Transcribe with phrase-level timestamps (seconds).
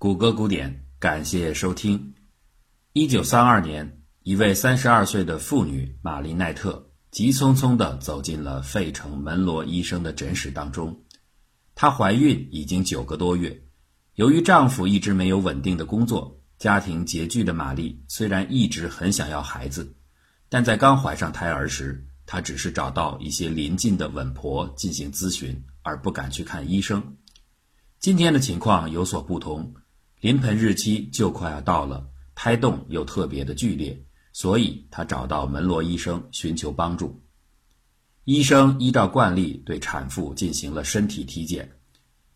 [0.00, 2.14] 谷歌古典，感谢收听。
[2.92, 11.02] 一九三二年，一位三十二岁的妇女玛丽奈特急匆匆地走进了费城门罗医生的诊室当中。
[11.74, 13.64] 她怀孕已经九个多月，
[14.14, 19.96] 由于丈夫一直没有稳定的工作，家庭拮据的玛丽虽然一直很想要孩子，
[20.48, 27.16] 但在刚怀上胎儿时，她只是找到一些邻近的稳婆进行咨询，而不敢去看医生。
[27.98, 29.74] 今天的情况有所不同，
[30.20, 37.22] 临盆日期就快要到了，胎动又特别的剧烈，所以她找到门罗医生寻求帮助。
[38.24, 41.70] 医生依照惯例对产妇进行了身体体检，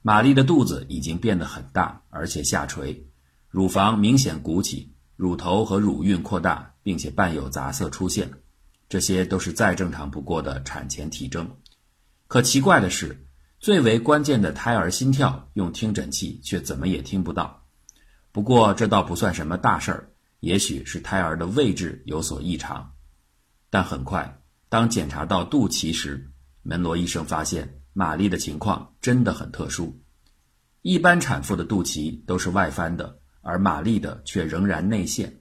[0.01, 3.05] 玛丽的肚子已经变得很大，而且下垂，
[3.48, 8.30] 乳房明显鼓起，乳头和乳晕扩大，并且伴有杂色出现，
[8.89, 11.51] 这些都是再正常不过的产前体征。
[12.28, 13.27] 可奇怪的是。
[13.61, 17.62] 最为关键的胎儿心跳，用听诊器却怎么也听不到。
[18.32, 20.10] 不过这倒不算什么大事儿，
[20.41, 22.92] 也许是胎儿的位置有所异常。
[23.70, 26.30] 但很快，当检查到肚脐时，
[26.62, 30.00] 门罗医生发现玛丽的情况真的很特殊。
[30.80, 35.41] 一般产妇的肚脐都是外翻的，而玛丽的却仍然内陷。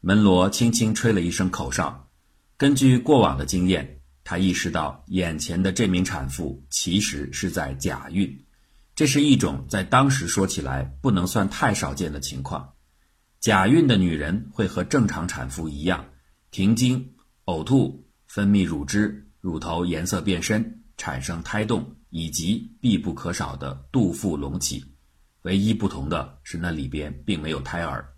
[0.00, 2.10] 门罗轻轻吹了一声口哨，
[2.56, 4.00] 根据过往的经验。
[4.24, 8.43] 他意识到，眼前的这名产妇其实是在假孕，
[8.94, 12.74] 这是一种在当时说起来不能算太少见的情况。
[13.40, 16.04] 假孕的女人会和正常产妇一样，
[16.50, 17.14] 停经、
[17.46, 24.84] 呕吐、分泌乳汁、乳头颜色变深、产生胎动，以及必不可少的肚腹隆起。
[25.42, 28.14] 唯一不同的是，那里边并没有胎儿。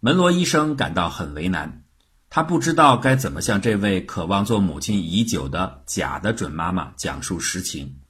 [0.00, 1.84] 门罗医生感到很为难。
[2.28, 8.00] 他不知道该怎么向这位渴望做母亲已久的假的准妈妈讲述实情。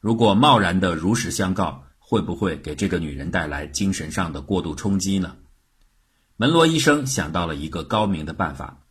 [0.00, 5.36] 如果贸然的如实相告，会不会给这个女人带来精神上的过度冲击呢？
[6.36, 8.82] 门罗医生想到了一个高明的办法，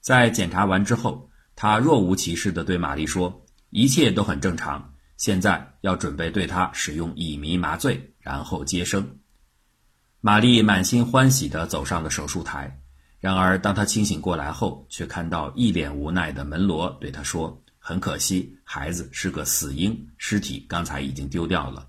[0.00, 9.18] 在检查完之后，他若无其事地对玛丽说：“一切都很正常，现在要准备对她使用乙醚麻醉，然后接生。”
[10.20, 12.80] 玛丽满心欢喜地走上了手术台。
[13.20, 21.88] 然而，当她清醒过来后，却看到一脸无奈的门罗对她说：“很可惜，孩子是个死婴，尸体刚才已经丢掉了。”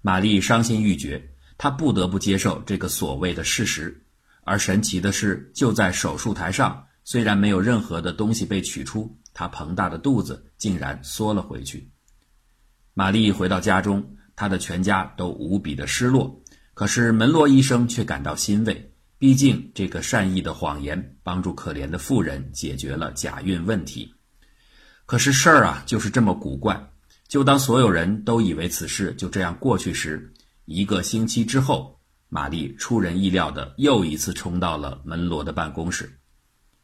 [0.00, 4.04] 玛丽伤心欲绝，她不得不接受这个所谓的事实。
[4.44, 11.88] 而神奇的是，就在手术台上，虽然没有任何的东西被取出，她膨大的肚子竟然缩了回去。
[12.94, 16.42] 玛丽回到家中，她的全家都无比的失落，
[16.74, 18.92] 可是门罗医生却感到欣慰。
[19.16, 24.12] 毕竟，这个善意的谎言帮助可怜的妇人解决了假孕问题。
[25.12, 26.88] 可是事儿啊，就是这么古怪。
[27.28, 30.32] 就当所有人都以为此事就这样过去时，
[30.64, 32.00] 一个星期之后，
[32.30, 36.18] 玛丽出人意料的又一次冲到了门罗的办公室。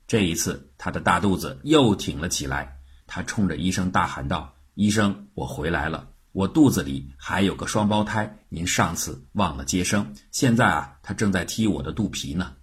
[0.07, 2.77] 这一次，她的大肚子又挺了起来。
[3.07, 12.57] 她冲着医生大喊道：“医生，我回来了。”我肚子里还有个双胞胎，您上次忘了接生，现在啊，他正在踢我的肚皮呢。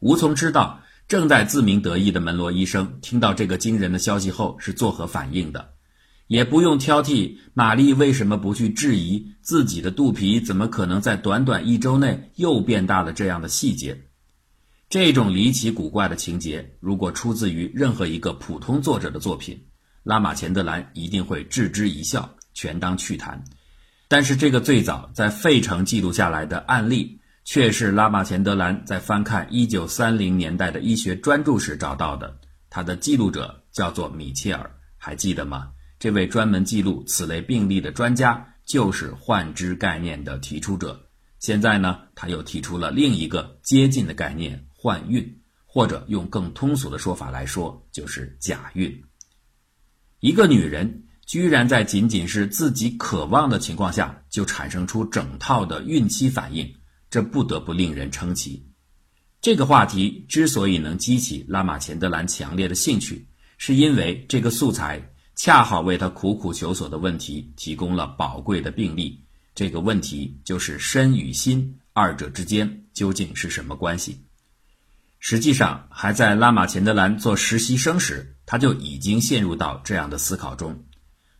[0.00, 5.74] 无从知道，正在自鸣得意的门罗医生听到这个惊人的消息后是作何反应的，
[6.26, 14.04] 也不用挑剔玛丽为什么不去质疑自己的肚皮怎么可能在短短一周内又变大了这样的细节。
[14.88, 19.66] 这种离奇古怪的情节，如果出自于任何一个普通作者的作品。
[20.02, 23.44] 拉玛钱德兰一定会置之一笑，全当趣谈。
[24.08, 32.38] 但是，这个最早在费城记录下来的案例，却是拉玛钱德兰在翻看1930年代的医学专著时找到的。
[32.70, 35.70] 他的记录者叫做米切尔，还记得吗？
[35.98, 41.08] 这位专门记录此类病例的专家，就是幻肢概念的提出者。
[41.38, 49.02] 现在呢，他又提出了另一个接近的概念——幻孕，或者用更通俗的说法来说，就是假孕。
[50.20, 56.72] 一个女人居然在仅仅是自己渴望的情况下就产生出整套的孕期反应，
[57.12, 58.66] 这不得不令人称奇。
[59.42, 63.26] 这个话题之所以能激起拉玛钱德兰强烈的兴趣，
[63.58, 69.20] 是因为这个素材恰好为他苦苦求索的问题提供了宝贵的病例。
[69.54, 74.22] 这个问题就是身与心二者之间究竟是什么关系？
[75.18, 78.36] 实际上，还在拉玛钱德兰做实习生时。
[78.46, 80.84] 他就已经陷入到这样的思考中。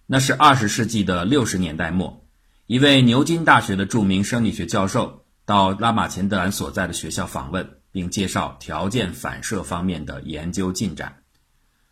[0.07, 2.27] 那是二十世纪的六十年代末，
[2.67, 11.23] 一位牛津大学的著名生理学教授到拉马钱德兰所在的学校访问，并介绍条件反射方面的研究进展。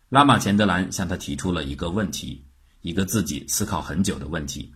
[0.09, 2.45] 拉马钱德兰向他提出了一个问题，
[2.81, 4.73] 一个自己思考很久的问题：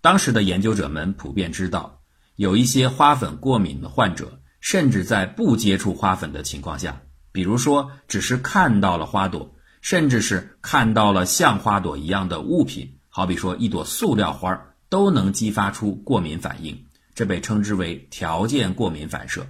[0.00, 2.00] 当时的研究者们普遍知道，
[2.36, 7.02] 有一些花粉过敏的患者，甚至在不接触花粉的情况下，
[7.32, 16.86] 比如说只是看到了花朵，甚至是看到了像花朵一样的物品，好比说一朵塑料花，都能激发出过敏反应。
[17.20, 19.46] 这被称之为条件过敏反射。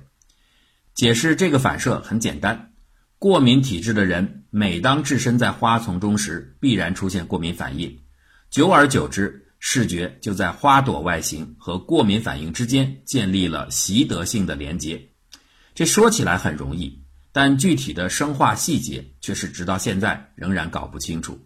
[0.93, 2.73] 解释这个反射很简单：
[3.17, 7.97] 过敏体质的人，每当置身在花丛中时，必然出现过敏反应，
[8.51, 9.47] 久而久之。
[9.61, 15.01] 视觉就在花朵外形和过敏反应之间建立了习得性的连接。
[15.73, 21.39] 这说起来很容易，但具体的生化细节却是直到现在仍然搞不清楚。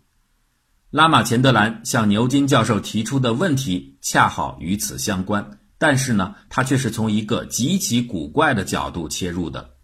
[0.90, 9.74] 拉马钱德兰向牛津教授提出的问题恰好与此相关，但是呢，它却是从一个极其古怪的角度切入的。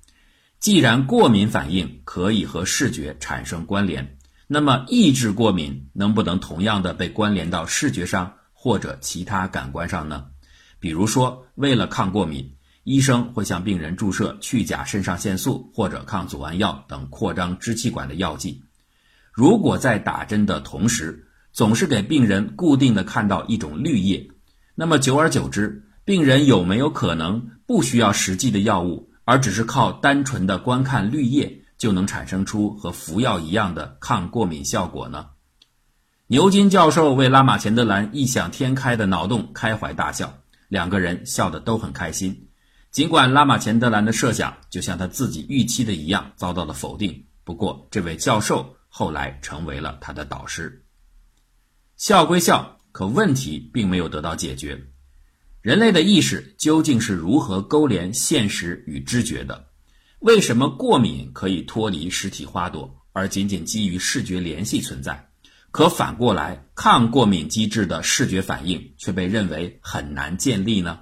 [0.58, 4.17] 既然过敏反应可以和视觉产生关联。
[4.47, 10.29] 那么，抑制过敏能不能同样的被关联到视觉上或者其他感官上呢？
[10.79, 18.62] 比如说，为了抗过敏，医生会向病人注射去甲肾上腺素或者抗组胺药等扩张支气管的药剂。
[19.32, 24.29] 如果在打针的同时，总是给病人固定的看到一种绿叶，
[24.75, 31.62] 那么久而久之，病人有没有可能不需要实际的药物，而只是靠单纯的观看绿叶？
[31.79, 35.29] 就能产生出和服药一样的抗过敏效果呢？
[36.27, 40.37] 牛津教授为拉马钱德兰异想天开的脑洞开怀大笑，
[40.67, 42.49] 两个人笑得都很开心。
[42.91, 50.85] 尽管拉马钱德兰的设想就像他自己预期的一样遭到了否定，不过这位教授后来成为了他的导师。
[51.97, 54.89] 笑归笑，可问题并没有得到解决。
[55.62, 59.67] 人类的意识究竟是如何勾连现实与知觉的？
[60.19, 65.29] 为什么过敏可以脱离实体花朵，而仅仅基于视觉联系存在？
[65.71, 71.01] 可反过来，抗过敏机制的视觉反应却被认为很难建立呢？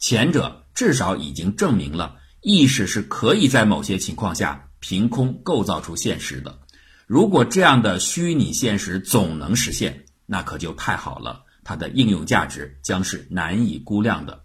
[0.00, 6.58] 前者至少已经证明了意识是可以在某些情况下凭空构造出现实的。
[7.06, 14.44] 如果这样的虚拟现实总能实现，那可就太好了，它的应用价值将是难以估量的。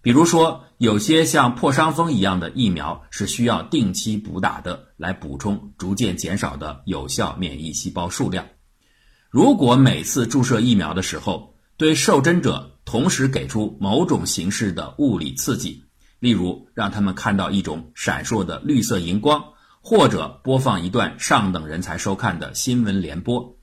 [0.00, 8.46] 比如说，有些像破伤风一样的疫苗是需要定期补打的，来补充逐渐减少的有效免疫细胞数量。
[9.30, 15.82] 如果每次注射疫苗的时候，对受针者同时给出某种形式的物理刺激，
[16.20, 19.42] 例如让他们看到一种闪烁的绿色荧光，
[19.80, 23.56] 或者播放一段上等人才收看的新闻联播，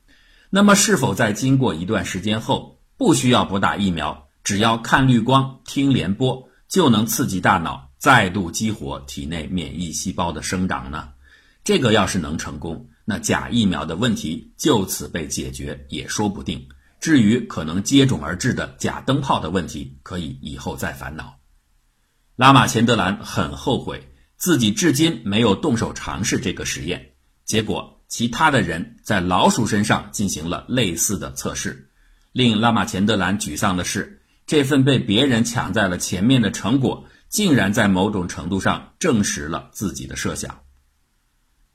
[0.49, 4.27] 那么是否在经过一段时间后，不需要补打疫苗？
[4.43, 11.09] 只要看绿光、听联播，就能刺激大脑再度激活体内免疫细胞的生长呢？
[11.63, 16.67] 这个要是能成功，那假疫苗的问题就此被解决也说不定。
[16.99, 21.39] 至于可能接踵而至的假灯泡的问题，可以以后再烦恼。
[22.35, 27.13] 拉马钱德兰很后悔自己至今没有动手尝试这个实验，
[27.45, 31.87] 结果其他的人在老鼠身上进行了类似的测试。
[32.31, 34.19] 令拉马钱德兰沮丧的是。
[34.47, 40.59] 这份被别人抢在了前面的成果，竟然在某种程度上证实了自己的设想。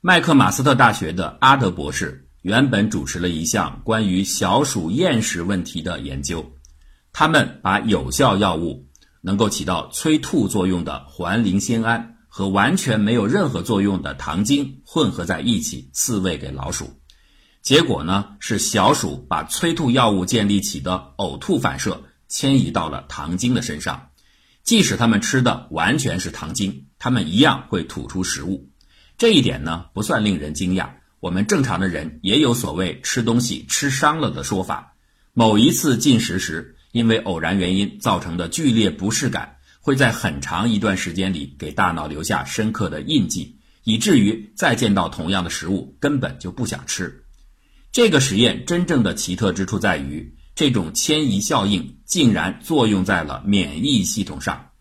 [0.01, 6.53] 麦克马斯特大学的阿德博士原本主持了一项关于小鼠厌食问题的研究，
[7.11, 8.85] 他们把有效药物
[9.21, 17.01] 能够起到催吐作用的环磷酰胺和完全没有任何作用的糖精混合在一起饲喂给老鼠，
[17.67, 22.01] 结果呢是小鼠把催吐药物建立起的呕吐反射。
[22.29, 24.11] 迁移到了糖精的身上，
[24.63, 28.69] 即使它们吃的完全是糖精，它们一样会吐出食物。
[29.17, 30.91] 这一点呢，不算令人惊讶。
[31.19, 34.95] 我们正常的人也有所谓吃东西吃伤了的说法。
[35.33, 47.25] 某一次进食时，因为偶然原因造成的剧烈不适感，会在很长一段时间里给大脑留下深刻的印记，以至于再见到同样的食物根本就不想吃。
[47.91, 50.35] 这个实验真正的奇特之处在于。
[50.55, 54.71] 这种迁移效应竟然作用在了免疫系统上，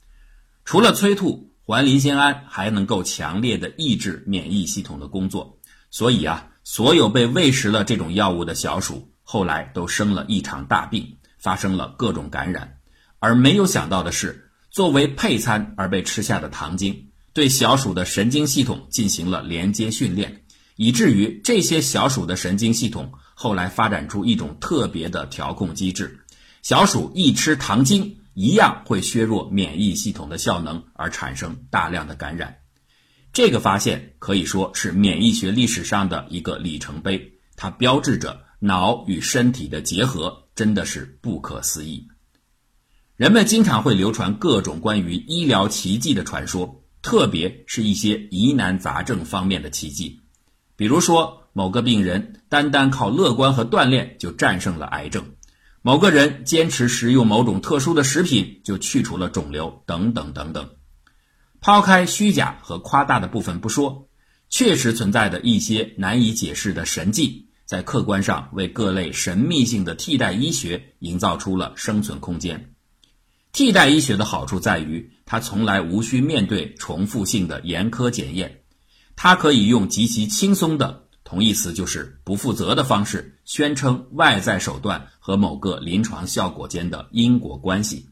[0.65, 5.59] 除了催吐，环磷酰胺还能够强烈的抑制免疫系统的工作。
[5.91, 12.79] 所以啊，所有被喂食了这种药物的小鼠后来都生了一场大病，发生了各种感染。
[13.19, 20.46] 而没有想到的是，作为配餐而被吃下的糖精，对小鼠的神经系统进行了连接训练，
[20.77, 23.13] 以至于这些小鼠的神经系统。
[23.39, 26.21] 后来发展出一种特别的调控机制，
[26.63, 32.57] 小鼠一吃糖精，一样会削弱免疫系统的效能，而产生大量的感染。
[33.35, 42.09] 这个发现可以说是免疫学历史上的一个里程碑，它标志着脑与身体的结合真的是不可思议。
[43.17, 50.23] 人们经常会流传各种关于医疗奇迹的传说，特别是一些疑难杂症方面的奇迹，
[50.77, 55.25] 比如说某个病人单单靠乐观和锻炼就战胜了癌症，
[55.83, 60.71] 某个人坚持食用某种特殊的食品就去除了肿瘤，等等等等。
[61.61, 64.09] 抛开虚假和夸大的部分不说，
[64.51, 72.75] 确实存在的一些难以解释的神迹，在客观上为各类神秘性的替代医学营造出了生存空间。
[73.53, 78.61] 替代医学的好处在于，它从来无需面对重复性的严苛检验，
[79.17, 88.11] 它可以用极其轻松的同义词就是不负责的方式，宣称外在手段和某个临床效果间的因果关系。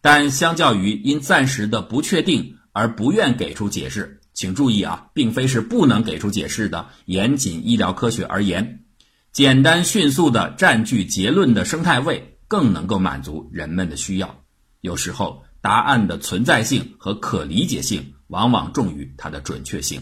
[0.00, 8.84] 但相较于因暂时的不确定而不愿给出解释，请注意啊，并非是不能给出解释的严谨医疗科学而言，
[9.32, 14.44] 简单迅速的占据结论的生态位更能够满足人们的需要。
[14.82, 20.00] 有时候，答案的存在性和可理解性往往重于它的准确性。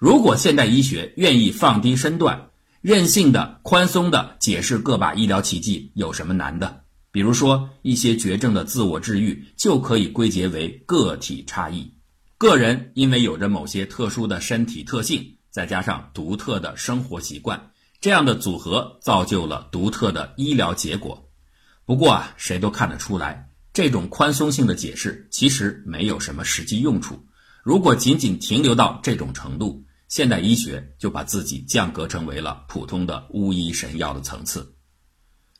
[0.00, 2.48] 如果现代医学愿意放低身段，
[2.80, 6.84] 任性的、宽松的解释个把医疗奇迹，有什么难的？
[7.12, 11.92] 比如说，一些绝症的自我治愈就可以归结为个体差异，
[12.38, 21.28] 个人因为有着某些特殊的身体特性，再加上独特的生活习惯，这样的组合造就了独特的医疗结果。
[21.84, 23.50] 不过啊，谁都看得出来。
[23.74, 27.26] 这种宽松性的解释其实没有什么实际用处。
[27.62, 34.74] 如果仅仅停留到这种程度，现代医学就把自己降格成为了普通的巫医神药的层次。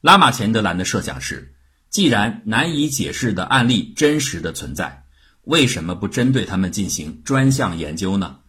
[0.01, 1.55] 拉玛钱德兰的设想是：
[1.89, 5.05] 既然难以解释的案例真实的存在，
[5.43, 8.41] 为什么不针对他们进行专项研究呢？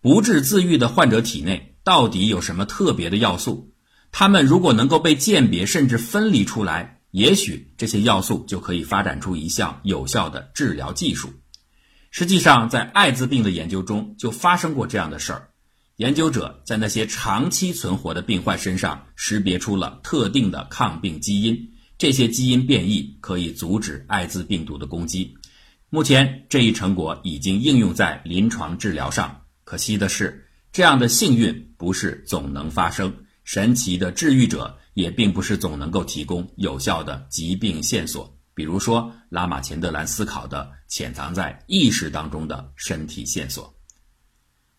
[0.00, 3.72] 不治自愈的患者体内到底有什么特别的要素？
[4.10, 7.00] 他们如果能够被鉴别甚至分离出来？
[7.12, 11.32] 也许这些要素就可以发展出一项有效的治疗技术。
[12.16, 15.48] 实际上，在艾滋病的研究中就发生过这样的事儿。
[15.96, 25.34] 研究者在那些长期存活的病患身上识别出了特定的抗病基因，这些基因变异可以阻止艾滋病毒的攻击。
[25.90, 29.42] 目前，这一成果已经应用在临床治疗上。
[29.64, 33.12] 可惜的是，这样的幸运不是总能发生。
[33.42, 34.78] 神奇的治愈者。
[34.94, 43.74] 也并不是总能够提供有效的疾病线索，比如说拉马钱德兰思考的潜藏在意识当中的身体线索。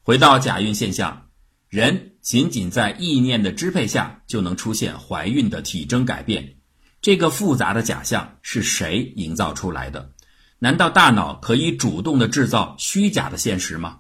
[0.02, 1.28] 回到假孕现象，
[1.68, 6.56] 人仅仅在意念的支配下就能出现怀孕的体征改变，
[7.02, 10.14] 这个复杂的假象是谁营造出来的？
[10.58, 14.00] 难道大脑可以主动的制造虚假的现实吗？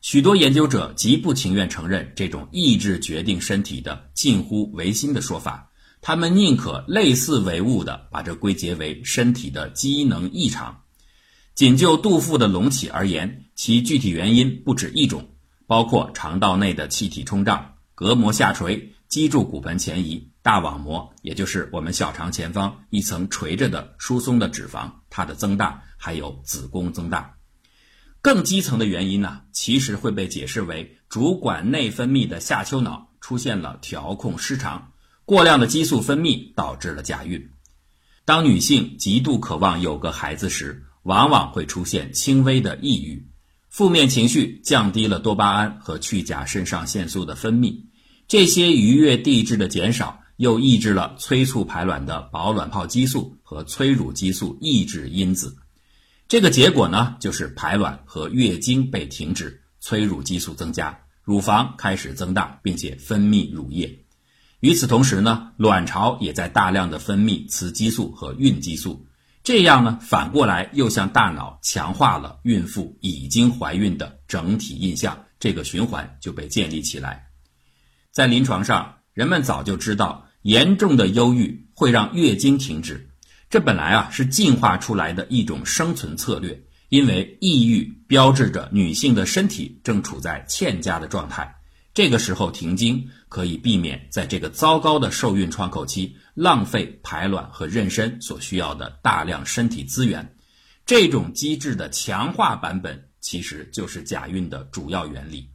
[0.00, 5.70] 许多研究者极不情愿承认这种意志决定身体的近乎唯心的说法，
[6.00, 10.80] 他们宁可类似唯物的把这归结为身体的机能异常。
[11.54, 15.36] 仅就肚腹的隆起而言，其具体原因不止一种，
[15.68, 27.36] 包括肠道内的气体冲胀、隔膜下垂、脊柱骨盆前移、大网膜，也就是我们小肠前方一层垂着的疏松的脂肪，它的增大，还有子宫增大。
[28.20, 34.90] 更基层的原因呢，其实会被解释为主管内分泌的下丘脑出现了调控失常，
[35.24, 37.50] 过量的激素分泌导致了假孕。
[38.24, 43.28] 当女性极度渴望有个孩子时，往往会出现轻微的抑郁，
[43.68, 47.84] 负面情绪降低了多巴胺和去甲肾上腺素的分泌，
[48.26, 55.56] 这些愉悦递质的减少又抑制了催促排卵的保卵泡激素和催乳激素抑制因子。
[56.26, 64.00] 这个结果呢，就是排卵和月经被停止，催乳激素增加，乳房开始增大，并且分泌乳液。
[64.60, 69.04] 与此同时呢，卵巢也在大量的分泌雌激素和孕激素。
[69.44, 77.26] 这样呢，反过来又向大脑强化了孕妇已经怀孕的整体印象，这个循环就被建立起来。
[78.10, 83.10] 在临床上，人们早就知道，严重的忧郁会让月经停止。
[83.50, 86.58] 这本来啊是进化出来的一种生存策略，
[86.88, 91.54] 因为抑郁标志着女性的身体正处在欠佳的状态，
[91.92, 100.36] 这个时候停经可以避免在这个糟糕的受孕窗口期浪费排卵和妊娠所需要的大量身体资源。
[100.84, 105.48] 这种机制的强化版本其实就是假孕的主要原理，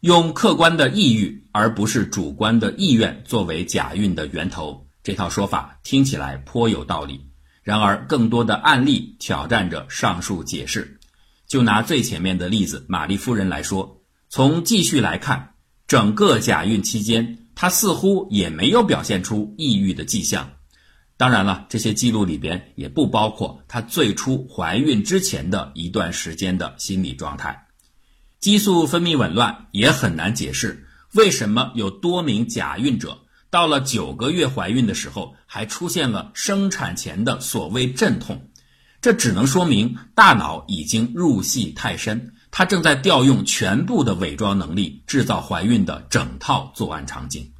[0.00, 4.88] 用客观的抑郁而不是主观的意愿作为假孕的源头。
[5.02, 7.26] 这套说法听起来颇有道理，
[7.62, 10.98] 然而更多的案例挑战着上述解释。
[11.46, 15.54] 就拿最前面的例子玛丽夫人来说，从继续来看，
[15.86, 17.68] 整个假孕期间，她。
[17.68, 20.50] 似乎也没有表现出抑郁的迹象。
[21.16, 27.66] 当然了，这些记录里边也不包括她最初怀孕之前的一段时间的心理状态。
[28.40, 38.50] 激素分泌紊乱也很难解释为什么有多名假孕者到了九个月怀孕的时候还出现了生产前的所谓阵痛。
[39.00, 47.51] 这只能说明大脑已经入戏太深，它正在调用全部的伪装能力，制造怀孕的整套作案场景。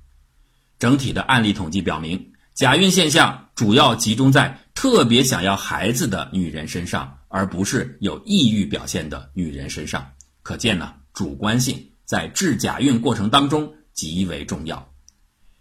[0.82, 10.10] 整体的案例统计表明，假孕现象主要集中在特别想要孩子的女人身上，而不是有抑郁表现的女人身上。
[10.42, 14.92] 可见呢，主观性在治假孕过程当中极为重要。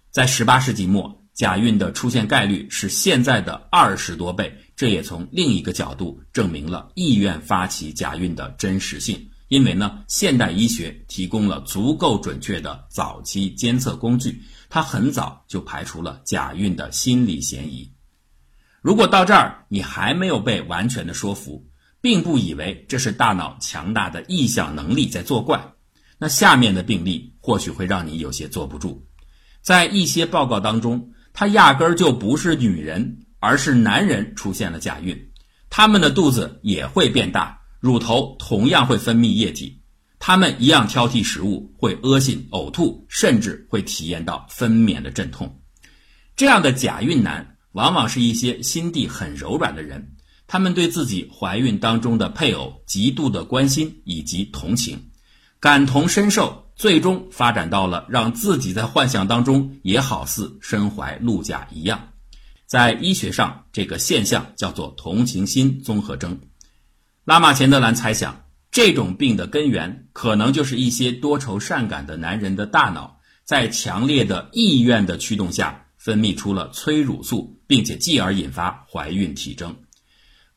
[0.09, 1.19] 在十八世纪末。
[1.33, 9.29] 假孕的出现概率是现在的二十多倍，这也从另一个角度证明了意愿发起假孕的真实性。
[9.47, 17.93] 因为呢，现代医学提供了足够准确的早期监测工具，他很早就排除了假孕的心理嫌疑。
[18.81, 21.67] 如果到这儿你还没有被完全的说服，
[22.01, 25.73] 并不以为这是大脑强大的臆想能力在作怪，
[26.17, 29.05] 那下面的病例或许会让你有些坐不住。
[29.61, 31.11] 在一些报告当中。
[31.33, 35.31] 她压根儿就不是女人，而是男人出现了假孕，
[35.69, 39.80] 他们的肚子也会变大，乳头同样会分泌液体，
[40.23, 45.59] 他们一样挑剔食物，会恶心、呕吐，甚至会体验到分娩的阵痛。
[46.35, 55.09] 这样的假孕男，往往是一些心地很柔软的人，他们对自己怀孕当中的配偶极度的关心以及同情，
[55.59, 56.61] 感同身受。
[56.73, 62.09] 最终发展到了让自己在幻想当中也好似身怀鹿甲一样，
[62.65, 66.39] 在医学上，这个现象叫做同情心综合征。
[67.23, 79.75] 拉马钱德兰猜想，这种病的根源可能就是一些多愁善感的男人的大脑在强烈的意愿的驱动下分泌出了催乳素，并且继而引发怀孕体征。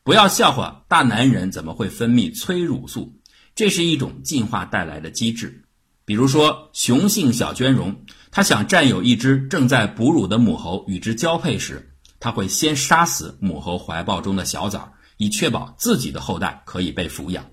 [0.03, 3.19] 不要笑话大男人怎么会分泌催乳素，
[3.53, 5.63] 这是一种进化带来的机制。
[6.05, 17.45] 比如说，雄性小娟绒，它想占有一只正在哺乳的母猴与之交配时，它会先杀死母猴怀抱中的小崽，以确保自己的后代可以被抚养。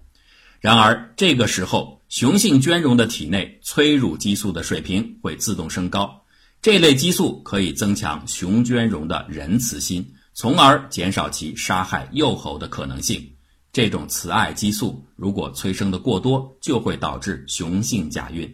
[0.63, 6.23] 然而，这个时候，雄性娟绒的体内催乳激素的水平会自动升高，
[6.63, 13.29] 这类激素可以增强雄娟绒的仁慈心，从而减少其杀害幼猴的可能性。
[13.73, 18.49] 这种慈爱激素如果催生的过多，就会导致雄性假孕。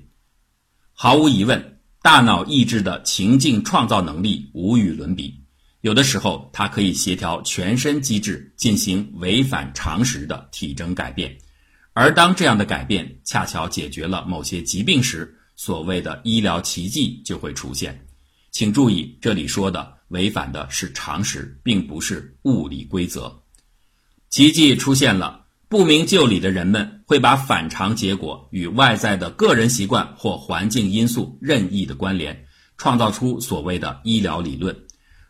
[0.94, 5.35] 毫无疑问，大脑意志的情境创造能力无与伦比。
[5.83, 11.37] 有的时候，它可以协调全身机制，进行违反常识的体征改变。
[12.00, 18.06] 而当这样的改变恰巧解决了某些疾病时，所谓的医疗奇迹就会出现。
[18.52, 23.42] 请注意，这里说的违反的是常识，并不是物理规则。
[24.30, 32.44] 奇迹出现了，不明就里的人们会把反常结果与外在的个人习惯或环境因素任意的关联，
[32.76, 34.84] 创造出所谓的医疗理论。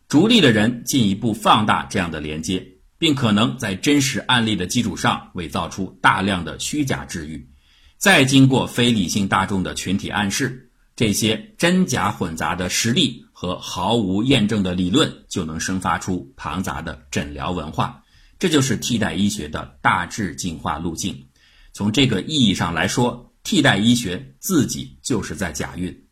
[0.07, 7.49] 逐利的人进一步放大这样的连接，并可能在真实案例的基础上伪造出大量的虚假治愈。
[7.97, 18.05] 再经过非理性大众的群体暗示，这些真假混杂的实例和毫无验证的理论就能生发出庞杂的诊疗文化。
[18.39, 21.27] 这就是替代医学的大致进化路径。
[21.73, 26.05] 从这个意义上来说，替代医学自己就是在假孕。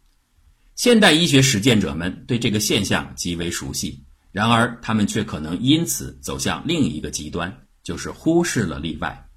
[0.75, 4.05] 现代医学实践者们对这个现象极为熟悉，
[4.37, 7.51] 然而他们却可能因此走向另一个极端，
[7.83, 9.31] 就是忽视了例外。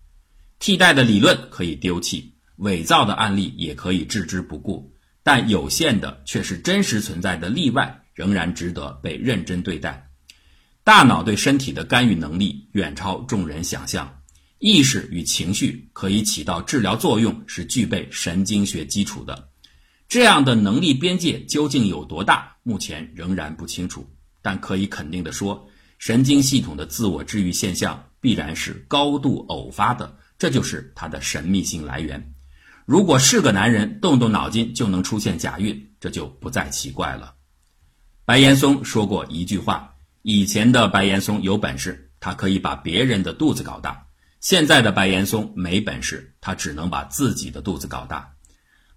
[0.60, 10.06] 替代的理论可以丢弃，伪造的案例也可以置之不顾，但有限的却是真实存在的例外，仍然值得被认真对待。
[10.84, 14.20] 大脑对身体的干预能力远超众人想象，
[14.58, 19.48] 意识与情绪可以起到治疗作用，是具备神经学基础的。
[20.10, 24.06] 这样的能力边界究竟有多大，目前仍然不清楚。
[24.50, 32.34] 但可以肯定的说，神经系统的自我治愈现象必然是高度偶发的，这就是它的神秘性来源。
[32.88, 37.36] 如果是个男人动动脑筋就能出现假孕，这就不再奇怪了。
[38.26, 39.94] 白岩松说过一句话。
[40.24, 44.08] 以前的白岩松有本事，他可以把别人的肚子搞大；
[44.40, 48.34] 现在的白岩松没本事，他只能把自己的肚子搞大。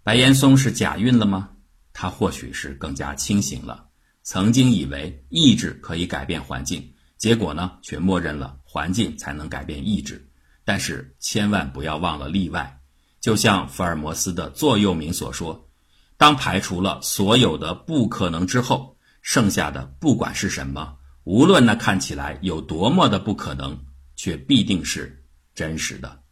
[0.02, 1.50] 白岩松是假孕了吗？
[1.92, 3.91] 他或许是更加清醒了。
[4.22, 10.28] 曾经以为意志可以改变环境结果呢却默认了环境才能改变意志。
[10.64, 12.80] 但是千万不要忘了例外
[13.20, 15.68] 就像福尔摩斯的座右铭所说
[16.16, 26.22] 当排除了所有的不可能之后剩下的不管是什么无论那看起来有多么的不可能却必定是真实的。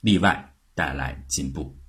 [0.00, 1.81] 例外带来进步。